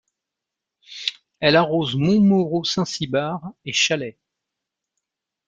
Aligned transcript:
Elle 1.41 1.55
arrose 1.55 1.95
Montmoreau-Saint-Cybard 1.95 3.51
et 3.65 3.71
Chalais. 3.71 4.17